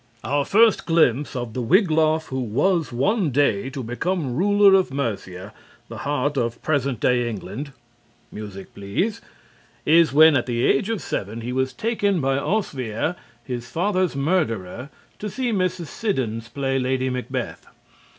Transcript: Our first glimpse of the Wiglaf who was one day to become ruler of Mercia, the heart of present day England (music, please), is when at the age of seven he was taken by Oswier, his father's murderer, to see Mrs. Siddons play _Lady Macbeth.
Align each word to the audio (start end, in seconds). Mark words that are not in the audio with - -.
Our 0.23 0.45
first 0.45 0.87
glimpse 0.87 1.35
of 1.35 1.53
the 1.53 1.61
Wiglaf 1.61 2.29
who 2.29 2.39
was 2.39 2.91
one 2.91 3.29
day 3.29 3.69
to 3.69 3.83
become 3.83 4.35
ruler 4.35 4.73
of 4.73 4.91
Mercia, 4.91 5.53
the 5.89 5.99
heart 5.99 6.37
of 6.37 6.59
present 6.63 6.99
day 6.99 7.29
England 7.29 7.71
(music, 8.31 8.73
please), 8.73 9.21
is 9.85 10.11
when 10.11 10.35
at 10.35 10.47
the 10.47 10.65
age 10.65 10.89
of 10.89 11.03
seven 11.03 11.41
he 11.41 11.53
was 11.53 11.71
taken 11.71 12.19
by 12.19 12.39
Oswier, 12.39 13.15
his 13.43 13.69
father's 13.69 14.15
murderer, 14.15 14.89
to 15.19 15.29
see 15.29 15.51
Mrs. 15.51 15.85
Siddons 15.85 16.49
play 16.49 16.79
_Lady 16.81 17.11
Macbeth. 17.11 17.67